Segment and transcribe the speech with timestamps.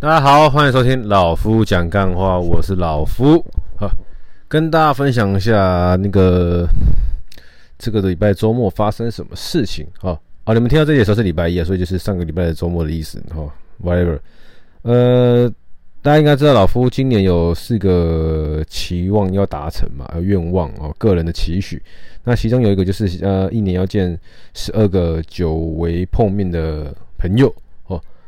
[0.00, 3.44] 大家好，欢迎收听老夫讲干话，我是老夫
[3.76, 3.86] 好，
[4.48, 6.66] 跟大家分享一下那个
[7.78, 10.18] 这个礼拜周末发生什么事情啊？
[10.44, 13.46] 好，你们听到这里的时候是礼拜一啊，所以就是上个礼拜的周末的意思哈。
[13.84, 14.18] Whatever，
[14.80, 15.52] 呃，
[16.00, 21.82] 大家应该知道老夫今年有四个期望要达成嘛，愿望哦，个人的期许。
[22.24, 24.18] 那其中有一个就是呃，一年要见
[24.54, 27.54] 十二个久违碰面的朋友。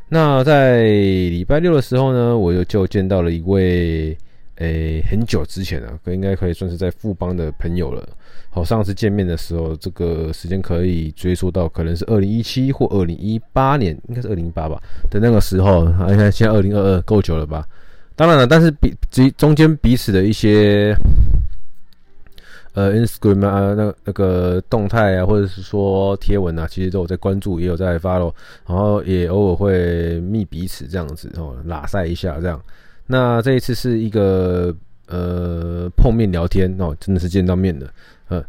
[0.09, 4.15] 那在礼拜六的时候呢，我又就见到了一位，
[4.57, 8.07] 诶、很久之前啊，应该可以算是在富邦的朋友了。
[8.51, 14.79] 好，上次见面的时候，这个时间可以追溯到可能是二零一七或二零一八年，应该是二零一八吧
[15.09, 15.85] 的那个时候。
[15.85, 17.67] 你看现在二零二二，够久了吧？
[18.15, 20.95] 当然了，但是彼之中间彼此的一些。
[22.73, 28.33] 呃，Instagram 啊，那那个动态啊，或者是说贴文啊，其实都有在关注，也有在 follow，
[28.67, 32.59] 然后也偶尔会密彼此这样子哦，拉赛一下这样。
[33.05, 34.75] 那这一次是一个
[35.07, 37.87] 呃碰面聊天哦，真的是见到面的。
[38.29, 38.43] 呃，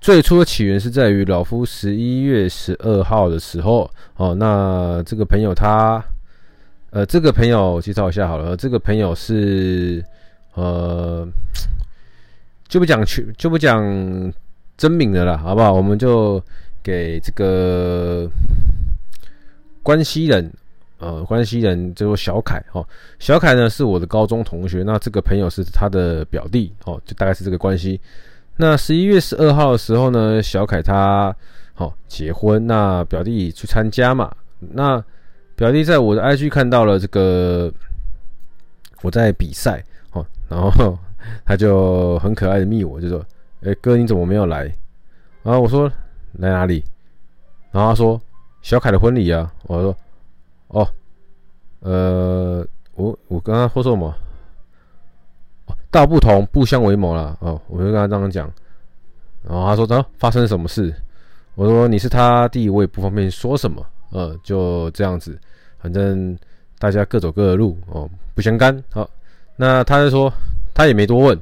[0.00, 6.02] 最初的起源是在于老夫十一月十二号的时候哦，那这个朋友他
[6.90, 10.04] 呃，这个朋友介绍一下好了，这个朋友是
[10.54, 11.24] 呃。
[12.70, 13.82] 就不讲去，就不讲
[14.76, 15.72] 真名的了，好不好？
[15.72, 16.40] 我们就
[16.84, 18.30] 给这个
[19.82, 20.50] 关西人，
[20.98, 22.86] 呃，关西人叫做小凯哦。
[23.18, 28.00] 小凯呢是我的高中同学，那这个朋友是他的表弟哦，就大概是这个关系。
[28.56, 31.34] 那十一月十二号的时候呢，小凯他
[31.74, 34.32] 哦结婚，那表弟去参加嘛。
[34.60, 35.02] 那
[35.56, 37.72] 表弟在我的 IG 看到了这个
[39.02, 40.96] 我在比赛哦，然后。
[41.44, 43.24] 他就很可爱的密我，就说
[43.62, 44.64] ：“哎，哥，你怎么没有来？”
[45.42, 45.90] 然后我说
[46.38, 46.84] ：“来哪里？”
[47.72, 48.20] 然后他说
[48.62, 49.96] ：“小凯的婚礼啊。”我说
[50.68, 50.88] ：“哦，
[51.80, 54.14] 呃，我我刚刚说什么？
[55.90, 58.52] 道不同不相为谋了。”哦，我就跟他这样讲。
[59.42, 60.94] 然后他说：“啊，发生什么事？”
[61.56, 65.38] 我说：“你是他弟，我也不方便说什么。”呃，就这样子，
[65.78, 66.36] 反正
[66.78, 68.76] 大家各走各的路哦，不相干。
[68.90, 69.08] 好，
[69.56, 70.32] 那他就说。
[70.74, 71.38] 他也没多问，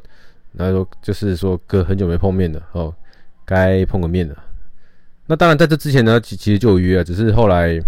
[0.52, 2.94] 然后说就是说哥很久没碰面了哦，
[3.44, 4.36] 该碰个面了。
[5.26, 7.78] 那当然在这之前呢，其其实就有约了，只是后来，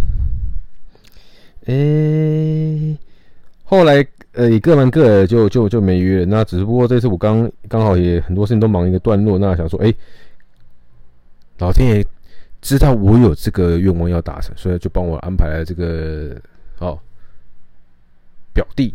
[1.65, 2.99] 诶、
[3.65, 6.25] 后来呃也各忙各的，就就就没约。
[6.25, 9.97] 那只不过这次我刚刚好也很多事情都忙一个段落，那想说诶、欸，
[11.59, 12.07] 老天爷
[12.61, 16.37] 知道我有这个愿望要达成，所以就帮我安排了这个
[16.79, 16.99] 哦
[18.53, 18.95] 表弟。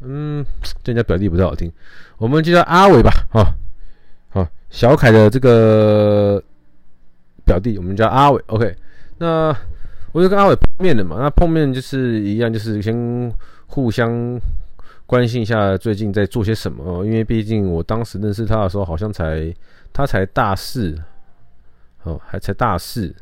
[0.00, 0.44] 嗯，
[0.82, 1.72] 叫人家表弟不太好听，
[2.18, 3.54] 我们就叫阿伟吧，哈，
[4.30, 6.42] 好，小凯的这个
[7.44, 8.74] 表弟，我们叫阿伟，OK。
[9.18, 9.54] 那
[10.12, 13.32] 我就跟阿伟碰面了嘛，那碰面就是一样，就是先
[13.66, 14.40] 互相
[15.06, 19.52] 关心一下最近在做些什么，因为毕竟我当时认识他的时候，好像才
[19.92, 20.96] 他才大四，
[22.04, 23.12] 哦，还才大四，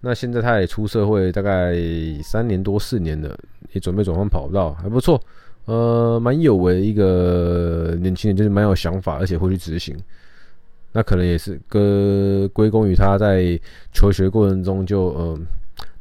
[0.00, 1.74] 那现在他也出社会大概
[2.22, 3.36] 三年多四年了，
[3.72, 5.20] 也准备转换跑道，还不错。
[5.66, 9.96] 呃，蛮有为一个年轻人，就是蛮有想法，而且会去执行。
[10.92, 13.58] 那可能也是跟归功于他在
[13.92, 15.38] 求学过程中就呃，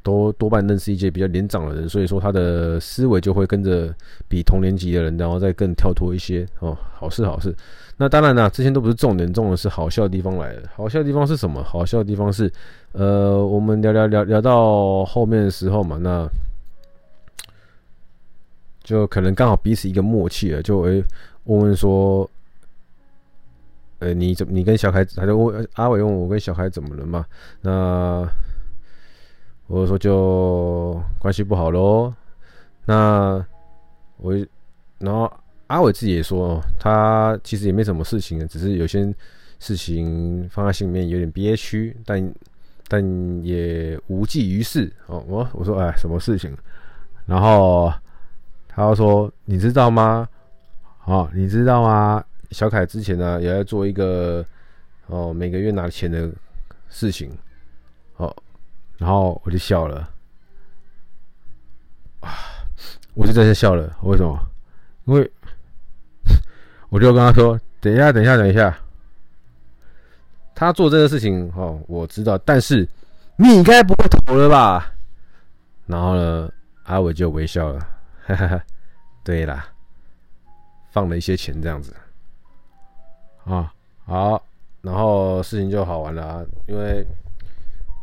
[0.04, 3.94] 多多半认识一些比较年长的人，所以说他的思维就会跟着
[4.30, 6.78] 比同年级的人，然后再更跳脱一些哦。
[6.94, 7.54] 好事好事。
[7.98, 10.62] 那当然啦，这些都不是重点，重点是好笑的地方来了。
[10.76, 11.64] 好笑的地方是什么？
[11.64, 12.52] 好笑的地方是，
[12.92, 16.30] 呃，我们聊聊聊聊到后面的时候嘛，那。
[18.86, 21.04] 就可能刚好彼此一个默契了，就诶
[21.46, 22.30] 问问说，
[23.98, 27.26] 呃，你怎么你跟小凯还在问阿伟问我跟小凯怎么了嘛？
[27.62, 28.30] 那
[29.66, 32.14] 我说就关系不好喽。
[32.86, 33.44] 那
[34.18, 34.36] 我
[35.00, 35.34] 然后
[35.66, 39.12] 阿伟自己也说，他其实也没什么事情，只是有些
[39.60, 42.34] 事情放在心里面有点憋屈，但
[42.88, 45.26] 但也无济于事哦。
[45.28, 46.56] 我我说哎，什么事情？
[47.26, 47.92] 然后。
[48.76, 50.28] 他说：“你知道吗？
[51.06, 52.24] 哦，你知道吗？
[52.52, 54.46] 小凯之前呢也在做一个
[55.08, 56.30] 哦，每个月拿钱的
[56.90, 57.32] 事情。
[58.18, 58.36] 哦，
[58.98, 60.10] 然后我就笑了，
[62.20, 62.30] 啊，
[63.14, 63.96] 我就在这笑了。
[64.04, 64.38] 为什么？
[65.06, 65.32] 因为
[66.90, 68.78] 我就跟他说：等一下，等一下，等一下。
[70.54, 72.88] 他做这个事情，哦，我知道，但是
[73.38, 74.92] 你应该不会投了吧？
[75.86, 76.50] 然后呢，
[76.84, 77.88] 阿伟就微笑了。”
[78.26, 78.64] 哈哈哈，
[79.24, 79.72] 对啦，
[80.90, 81.96] 放了一些钱这样子，
[83.46, 83.72] 啊，
[84.06, 84.44] 好，
[84.82, 87.06] 然后事情就好玩了啊，因为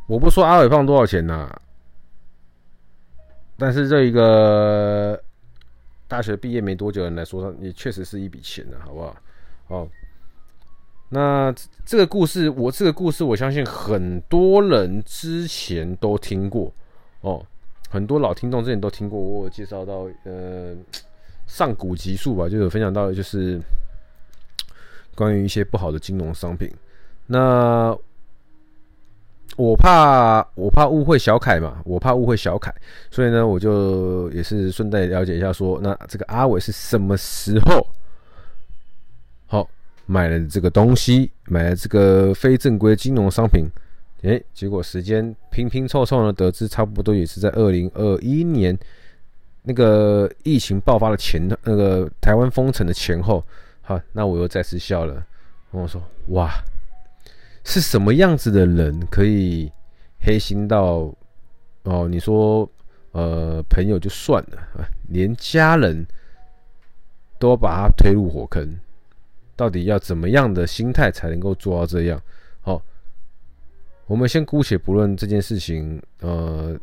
[0.06, 1.50] 我不说阿伟放多少钱呐，
[3.58, 5.20] 但是这一个
[6.06, 9.16] 大学毕业没多久的人来说，也确实是一笔钱呢，好不好？
[9.68, 9.88] 哦，
[11.08, 11.52] 那
[11.84, 16.72] 这个故事，我这个故事，我相信很多人之前都听过
[17.22, 17.44] 哦，
[17.92, 19.20] 很多老听众之前都听过。
[19.20, 20.74] 我有介绍到，呃，
[21.46, 23.60] 上古集数吧，就有分享到，就是
[25.14, 26.72] 关于一些不好的金融商品。
[27.26, 27.94] 那
[29.56, 32.74] 我怕我怕误会小凯嘛，我怕误会小凯，
[33.10, 37.86] 所以呢，我就也是顺带了解一下说，说那这个阿伟是什么时候
[39.46, 39.68] 好
[40.06, 43.66] 买了这个东西，买了这个非正规金融商品，
[44.22, 48.76] 诶、结果时间拼拼凑凑呢，得知差不多也是在二零二一年
[49.62, 53.44] 那个疫情爆发的前，那个台湾封城的前后，
[53.80, 55.24] 好，那我又再次笑了，
[55.70, 56.50] 我说哇。
[57.64, 59.70] 是什么样子的人可以
[60.18, 61.14] 黑心到
[61.84, 62.08] 哦？
[62.08, 62.68] 你说
[63.12, 66.04] 呃，朋友就算了啊，连家人
[67.38, 68.76] 都把他推入火坑，
[69.54, 72.20] 到底要怎么样的心态才能够做到这样？
[72.62, 72.82] 好，
[74.12, 76.78] 我们先姑且不论这件事情，呃，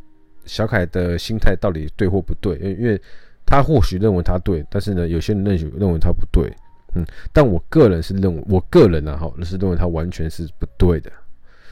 [0.46, 3.00] 小凯的心态到底对或不对，因为
[3.46, 6.52] 他或许认为他对，但是呢，有些人认为认为他不对。
[6.96, 11.12] 嗯，但我个人是认为，我个人呢，哈，是认为他完全是不对的，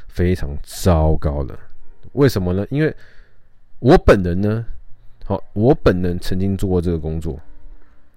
[0.07, 1.59] 非常糟糕的。
[2.13, 2.65] 为什么呢？
[2.71, 2.95] 因为
[3.81, 4.65] 我本人呢，
[5.25, 7.37] 好，我本人曾经做过这个工作，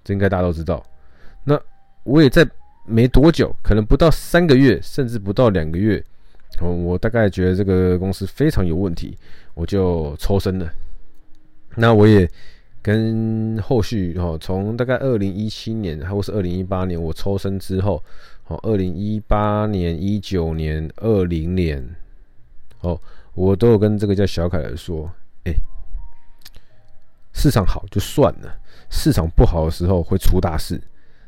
[0.03, 0.85] 这应该大家都知道。
[1.43, 1.59] 那
[2.03, 2.47] 我也在
[2.85, 6.05] 没多久，可能不到三个月，甚至不到两个月，
[6.61, 9.17] 我大概觉得这个公司非常有问题，
[9.53, 10.69] 我就抽身了。
[11.75, 12.29] 那我也。
[12.83, 18.03] 跟后续哦，从大概二零一七年，或是二零一八年我抽身之后，
[18.47, 21.87] 哦，二零一八年、一九年、二零年，
[22.79, 22.99] 哦，
[23.35, 25.07] 我都有跟这个叫小凯来说，
[25.43, 25.53] 哎，
[27.33, 28.51] 市场好就算了，
[28.89, 30.81] 市场不好的时候会出大事。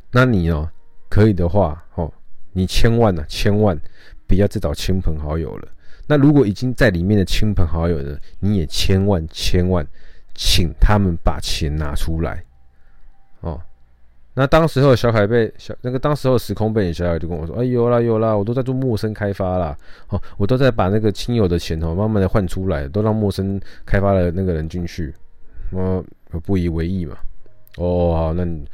[0.09, 0.71] 那你呢，
[1.07, 2.11] 可以的话，哦，
[2.53, 3.79] 你千万呢，千万
[4.35, 5.67] 不要再找亲朋好友了。
[6.07, 9.85] 那如果已经在里面的亲朋好友呢，你也千万千万。
[10.35, 12.43] 请他们把钱拿出来，
[13.41, 13.61] 哦，
[14.33, 19.77] 那当时候小凯被小那个当时候时空背景小凯就跟我说：“哎，有啦有啦，我都在做陌生开发啦，
[20.09, 25.13] 哦，我都在把那个亲友的钱哦，慢慢的换出来，都让陌生开发的那个人进去。”
[25.69, 26.03] 我
[26.43, 27.15] 不以为意嘛，
[27.77, 28.67] 哦，好，那你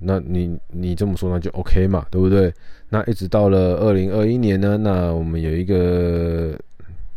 [0.00, 2.52] 那你你这么说那就 OK 嘛，对不对？
[2.88, 6.58] 那一直到了二零二一年呢，那我们有一个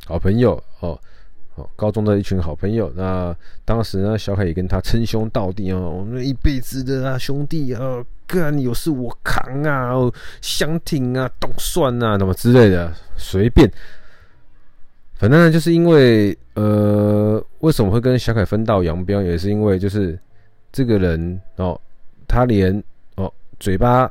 [0.06, 1.00] 好朋友哦。
[1.56, 3.36] 哦，高中的一群好朋友，那
[3.66, 9.92] 当时呢，小凯也跟他称兄道弟啊，我们一辈子的啊兄弟啊，干有事我扛啊，
[10.40, 13.70] 相挺啊，冻蒜啊，什么之类的，随便。
[15.16, 20.18] 反正，就是因为呃，为什么会跟小凯分道扬镳，也是因为就是
[20.72, 21.78] 这个人哦，
[22.32, 22.82] 他连
[23.16, 23.30] 哦
[23.60, 24.10] 嘴巴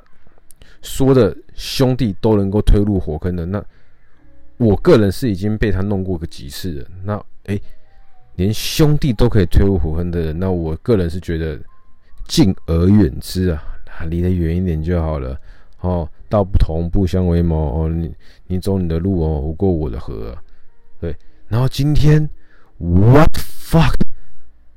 [0.82, 3.64] 说的兄弟都能够推入火坑的那。
[4.58, 7.58] 我个人是已经被他弄过个几次了，那诶、
[8.36, 11.58] 连兄弟都可以推入火坑的人，那我个人是觉得
[12.28, 13.62] 敬而远之啊，
[14.10, 15.34] 离得远一点就好了。
[15.80, 18.14] 哦，道不同不相为谋哦，你
[18.48, 20.36] 你走你的路哦，我过我的河，
[21.00, 21.16] 对。
[21.48, 22.28] 然后今天
[22.76, 23.94] ，what fuck，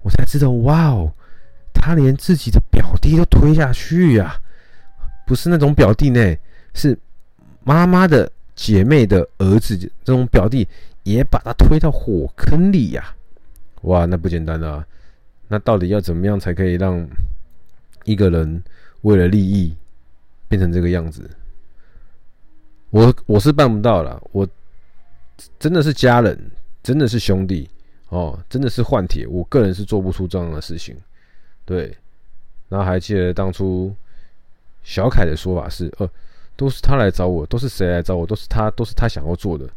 [0.01, 1.11] 我才知道，哇哦，
[1.73, 2.57] 他连自己的
[2.93, 4.39] 表弟都推下去呀、
[5.25, 6.35] 不是那种表弟呢，
[6.75, 6.97] 是
[7.63, 8.31] 妈妈的。
[8.55, 10.67] 姐妹的儿子，这种表弟
[11.01, 13.03] 也把他推到火坑里呀、
[13.81, 14.85] 哇，那不简单啊！
[15.47, 17.03] 那到底要怎么样才可以让
[18.03, 18.63] 一个人
[19.01, 19.75] 为了利益
[20.47, 21.27] 变成这个样子？
[22.91, 24.47] 我我是办不到了，我
[25.57, 26.39] 真的是家人，
[26.83, 27.67] 真的是兄弟
[28.09, 30.95] 哦，真的是换铁，我个人是做不出这样的事情。
[31.65, 31.97] 对，
[32.73, 33.93] 然后还记得当初
[34.81, 36.09] 小凯的说法是，呃。
[36.55, 38.27] 都是他来找我，都是谁来找我？
[38.27, 39.67] 都是他，都是他想要做的。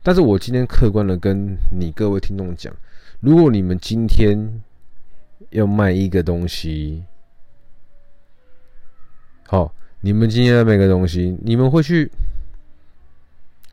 [0.00, 2.72] 但是我今天客观的跟你各位听众讲，
[3.18, 4.62] 如果你们今天
[5.50, 7.02] 要卖一个东西，
[9.48, 12.08] 好，你们今天要卖个东西，你们会去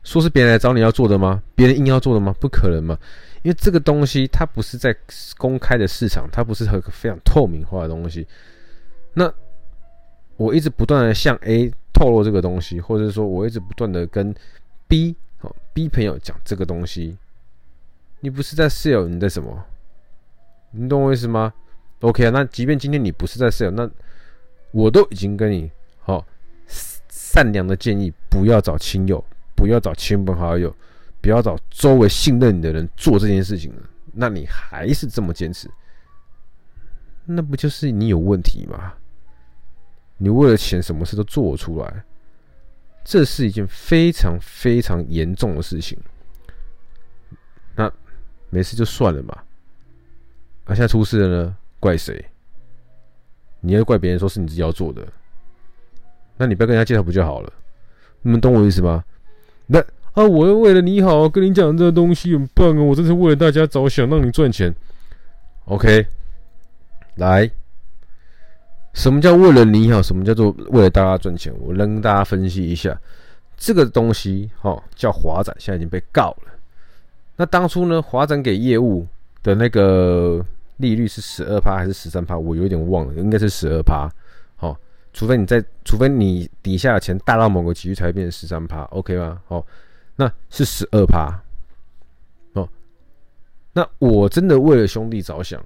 [0.04, 1.42] 说是别人来找你要做的吗？
[1.56, 2.32] 别人硬要做的吗？
[2.38, 2.96] 不可能嘛，
[3.42, 4.96] 因为这个东西它不是在
[5.36, 8.24] 公开的市场，它不是很非常透明化的东西。
[9.14, 9.32] 那
[10.36, 11.72] 我一直不断的向 A。
[11.96, 14.34] 透露这个东西，或者是说我一直不断的跟
[14.88, 17.16] B 哦 B 朋友讲这个东西，
[18.18, 19.64] 你不是在 sell，你在什么？
[20.72, 21.54] 你懂我意思吗
[22.00, 23.88] ？OK 啊，那即便今天你不是在 sell，那
[24.72, 25.70] 我都已经跟你
[26.00, 26.24] 好、哦、
[27.08, 29.24] 善良的建议，不要找亲友，
[29.64, 30.76] 不要找亲朋好友，
[31.22, 35.70] 不要找周围信任你的人做这件事情了，那你还是这么坚持，
[37.24, 38.92] 那不就是你有问题吗？
[40.18, 42.04] 你为了钱什么事都做出来，
[43.04, 45.98] 这是一件非常非常严重的事情。
[47.74, 47.90] 那
[48.50, 49.32] 没事就算了嘛。
[50.64, 52.22] 啊，现在出事了呢，怪谁？
[53.60, 55.10] 你要怪别人说是你自己要做的，
[56.36, 57.50] 那你不要跟人家介绍不就好了？
[58.20, 59.02] 你们懂我意思吗？
[59.66, 59.78] 那
[60.12, 64.74] 啊，我为了你好，跟你讲这个东西很棒哦，我这是为了大家着想，让你赚钱。
[65.64, 66.06] OK，
[67.16, 67.50] 来，
[68.92, 70.02] 什么叫为了你好？
[70.02, 71.52] 什么叫做为了大家赚钱？
[71.60, 72.96] 我跟大家分析一下，
[73.56, 76.52] 这个东西哦，叫华展，现在已经被告了。
[77.36, 79.06] 那当初呢，华展给业务
[79.42, 80.44] 的那个。
[80.78, 82.36] 利率是十二趴还是十三趴？
[82.36, 84.10] 我有点忘了，应该是十二趴。
[85.14, 89.40] 除非你在，除非你底下的钱大到某个级距才会变成十三趴，OK 吗？
[89.46, 89.64] 好，
[90.16, 91.40] 那是十二趴。
[92.54, 92.68] 哦，
[93.72, 95.64] 那我真的为了兄弟着想，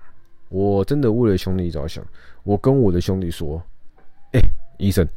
[0.50, 2.04] 我真的为了兄弟着想，
[2.44, 3.60] 我跟我的兄弟说，
[4.32, 4.40] 哎、
[4.76, 5.08] 医生，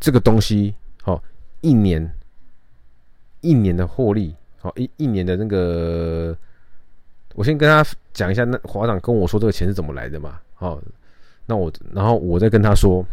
[0.00, 1.22] 这个东西，好，
[1.60, 2.10] 一年，
[3.42, 6.36] 一年的获利，好，一一年的那个。
[7.34, 10.40] 我先跟他讲一下，那华长跟我说这个钱是怎么来的嘛？
[10.54, 10.80] 好，
[11.46, 13.04] 那我然后我再跟他说，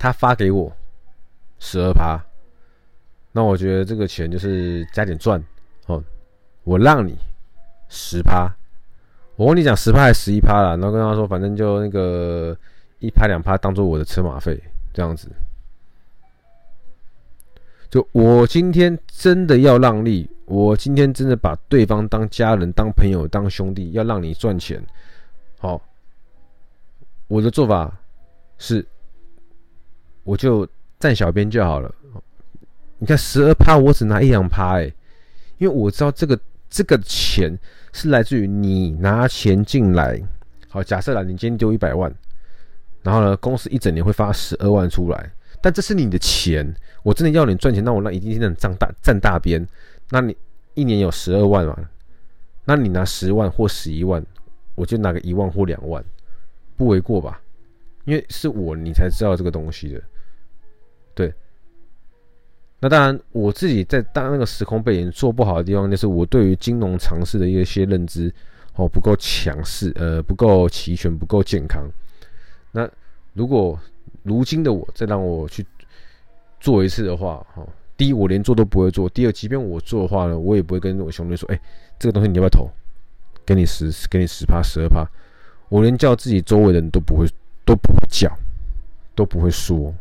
[0.00, 0.72] 他发给我
[1.58, 2.18] 十二趴，
[3.32, 5.38] 那我觉得这个钱就是加点赚，
[5.84, 6.02] 哦，
[6.64, 7.18] 我让你
[7.90, 8.50] 十趴，
[9.36, 12.56] 我跟你讲十趴还是十一趴啦，然后跟他说，反正就那个
[12.98, 14.58] 一趴两趴当做我的车马费
[14.94, 15.28] 这样子。
[17.90, 24.82] 就我今天真的要让利，我今天真的把对方当家人、当朋友、当兄弟，要让你赚钱。
[25.58, 25.78] 好，
[27.28, 27.92] 我的做法
[28.56, 28.86] 是，
[30.24, 30.66] 我就
[30.98, 31.94] 占小边就好了。
[32.98, 34.84] 你看十二趴，我只拿一两趴，哎，
[35.58, 37.58] 因为我知道这个这个钱
[37.92, 40.20] 是来自于你拿钱进来。
[40.68, 42.12] 好，假设啦，你今天丢一百万，
[43.02, 45.32] 然后呢，公司一整年会发十二万出来。
[45.62, 49.66] 但这是你的钱，我真的要你赚钱，那我那一定是能占大占大边。
[50.10, 50.36] 那你
[50.74, 51.76] 一年有十二万嘛？
[52.64, 54.24] 那你拿十万或十一万，
[54.74, 56.04] 我就拿个一万或两万，
[56.76, 57.40] 不为过吧？
[58.10, 60.02] 因为是我你才知道这个东西的，
[61.14, 61.32] 对。
[62.80, 68.34] 那当然，我自己在当那个时空背景做不好的地方，就是我对于金融常识的一些认知
[68.74, 71.88] 哦不够强势，呃不够齐全，不够健康。
[72.72, 72.90] 那
[73.32, 73.78] 如果
[74.24, 75.64] 如今的我再让我去
[76.58, 77.64] 做一次的话，哈，
[77.96, 81.60] 第一我连做都不会做，第二，即便我做的话呢，我也不会跟我兄弟说，哎，
[81.96, 82.68] 这个东西你要不要投？
[83.46, 85.08] 给你十，给你十趴，十二趴，
[85.68, 87.26] 我连叫自己周围的人都不会，
[87.70, 88.36] 都不会叫，
[89.14, 89.94] 都不会说，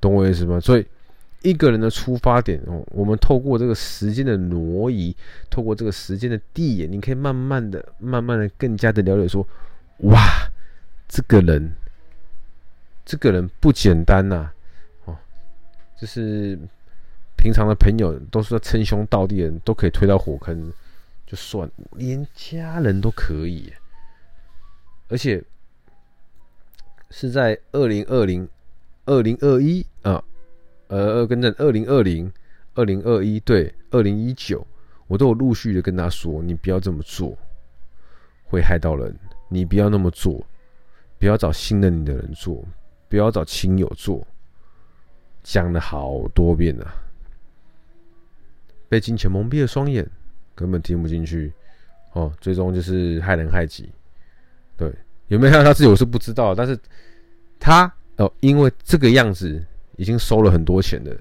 [0.00, 0.60] 懂我意思吗？
[0.60, 0.86] 所以
[1.42, 5.16] 一个人的出发点哦，我们透过这个时间的挪移，
[5.50, 9.44] 透过这个时间的递延，你可以慢慢的、慢慢的更加的了解说。
[10.02, 10.48] 哇，
[11.08, 11.72] 这个人，
[13.04, 14.48] 这个人不简单呐、
[15.06, 15.16] 哦，
[16.00, 16.56] 就是
[17.34, 20.72] 平常的朋友都是称兄道弟的人，都可以推到火坑，
[21.26, 23.72] 就算连家人都可以，
[25.08, 25.42] 而且
[27.10, 28.48] 是在二零二零、
[29.06, 30.22] 二零二一啊，
[30.88, 32.30] 呃，跟着二零二零、
[32.74, 34.66] 二零二一，对，二零一九，
[35.06, 37.36] 我都有陆续的跟他说，你不要这么做，
[38.44, 39.14] 会害到人。
[39.50, 40.46] 你不要那么做，
[41.18, 42.62] 不要找信任你的人做，
[43.08, 44.26] 不要找亲友做，
[45.42, 46.86] 讲了好多遍了，
[48.90, 50.06] 被金钱蒙蔽了双眼，
[50.54, 51.50] 根本听不进去，
[52.12, 53.90] 哦，最终就是害人害己。
[54.78, 54.90] 对，
[55.26, 56.78] 有没有看到他自己我是不知道，但是
[57.58, 59.62] 他哦，因为这个样子
[59.96, 61.14] 已经收了很多钱的，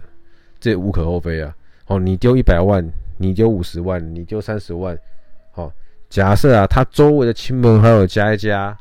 [0.59, 1.53] 这无可厚非啊。
[1.87, 2.87] 哦，你丢一百万，
[3.17, 4.97] 你丢五十万，你丢三十万，
[5.51, 5.73] 好。
[6.09, 8.77] 假设啊，他周围的亲朋好友加一加，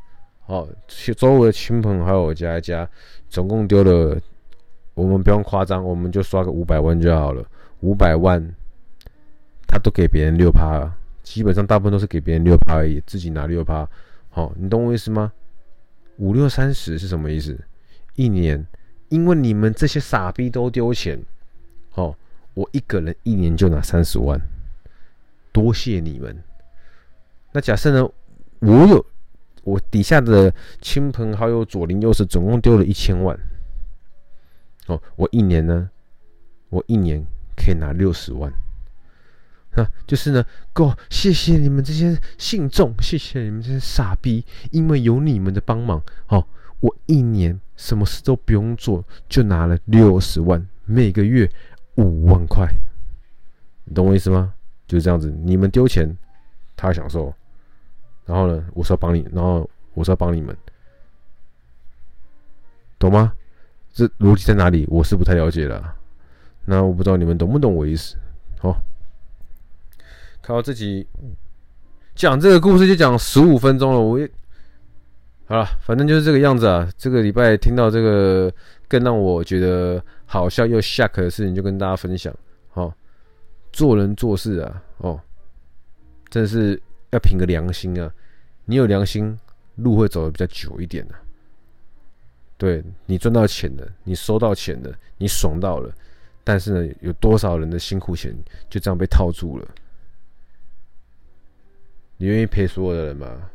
[0.47, 0.68] 哦，
[1.16, 2.88] 周围的亲朋好友加一加，
[3.28, 4.16] 总共丢了，
[4.95, 7.45] 我们不用夸张，我们就刷个五百万就好了。
[7.80, 8.40] 五百万，
[9.66, 13.88] 他都给别人六趴了，基本上大部分都是给别人六趴而已，自己拿六趴。
[14.37, 15.33] 好，你懂我意思吗？
[16.19, 17.59] 五六三十是什么意思？
[18.16, 18.66] 一年，
[19.09, 21.19] 因为你们这些傻逼都丢钱，
[21.95, 22.14] 哦，
[22.52, 24.38] 我一个人一年就拿三十万，
[25.52, 26.37] 多谢你们。
[27.52, 28.07] 那假设呢？
[28.59, 29.07] 我有
[29.64, 33.35] 我底下的亲朋好友左邻右舍，总共丢了一千万。
[34.88, 35.88] 哦，我一年呢，
[36.69, 37.25] 我一年
[37.57, 38.52] 可以拿六十万。
[39.76, 46.45] 啊，就是呢，够谢谢你们这些信众，谢谢你们这些傻逼，因为有你们的帮忙，哦，
[46.80, 51.50] 我一年什么事都不用做，就拿了六十万，每个月
[51.97, 52.68] 五万块。
[53.85, 54.52] 你懂我意思吗？
[54.88, 56.16] 就是这样子，你们丢钱。
[56.78, 57.35] 他享受，
[58.26, 60.54] 然后呢，我是要帮你，然后我是要帮你们，
[62.99, 63.33] 懂吗？
[63.95, 64.85] 这逻辑在哪里？
[64.90, 65.97] 我是不太了解了。
[66.66, 68.14] 那我不知道你们懂不懂我意思？
[68.59, 68.78] 好，
[70.47, 71.05] 靠自己
[72.15, 74.31] 讲这个故事就讲十五分钟了，我也
[75.47, 76.88] 好了，反正就是这个样子啊。
[76.97, 78.53] 这个礼拜听到这个
[78.87, 82.33] 更让我觉得好笑又 shock 的事情，就跟大家分享。
[82.69, 82.95] 好，
[83.73, 85.21] 做人做事啊，哦，
[86.31, 88.09] 真是要凭个良心啊。
[88.67, 89.37] 你有良心，
[89.75, 91.21] 路会走得比较久一点的啊。
[92.57, 95.93] 对，你赚到钱了，你收到钱了，你爽到了，
[96.45, 98.33] 但是呢，有多少人的辛苦钱
[98.71, 99.67] 就这样被套住了？
[102.16, 103.50] 你愿意赔所有的人吗？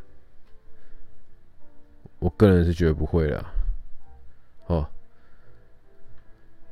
[2.19, 3.53] 我个人是觉得不会了。
[4.67, 4.87] 哦，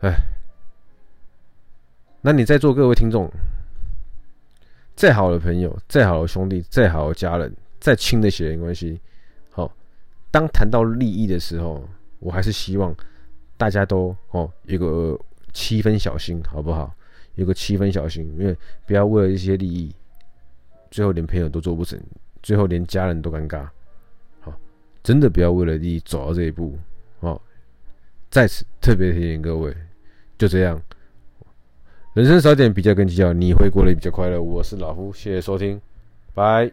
[0.01, 0.13] 哎，
[2.21, 3.29] 那你在座各位听众，
[4.95, 8.99] 再好的朋友，再好的兄弟，再好的家人，再亲的血缘关系，
[9.51, 9.71] 好，
[10.29, 11.87] 当谈到利益的时候。
[12.21, 12.93] 我还是希望
[13.55, 15.17] 大家都哦有个
[15.53, 16.93] 七分小心，好不好？
[17.35, 18.53] 有个七分小心，因为
[18.85, 19.95] 不要为了一些利益，
[20.91, 21.99] 最后连朋友都做不成，
[22.41, 23.67] 最后连家人都尴尬。
[24.39, 24.53] 好，
[25.03, 26.77] 真的不要为了利益走到这一步
[27.19, 27.39] 哦。
[28.29, 29.75] 在此特别提醒各位，
[30.37, 30.81] 就这样，
[32.13, 34.41] 人生少点比较跟计较，你会过得比较快乐。
[34.41, 35.79] 我是老夫，谢谢收听，
[36.33, 36.71] 拜。